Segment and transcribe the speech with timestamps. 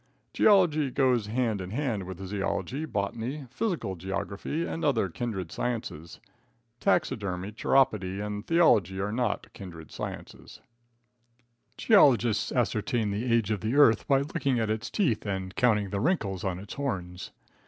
[0.33, 6.19] Geology goes hand in hand with zoology, botany, physical geography and other kindred sciences.
[6.79, 10.59] Taxidermy, chiropody and theology are not kindred sciences.
[11.77, 15.99] Geologists ascertain the age of the earth by looking at its teeth and counting the
[15.99, 17.29] wrinkles on its horns.